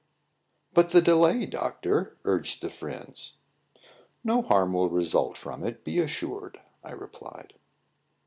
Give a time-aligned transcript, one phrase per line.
[0.73, 3.35] "But the delay, doctor," urged the friends.
[4.23, 7.53] "No harm will result from it, be assured," I replied.